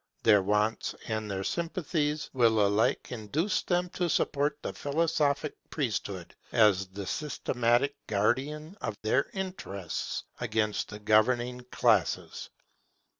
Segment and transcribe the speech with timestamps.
[0.23, 6.87] Their wants and their sympathies will alike induce them to support the philosophic priesthood as
[6.87, 12.49] the systematic guardian of their interests against the governing classes.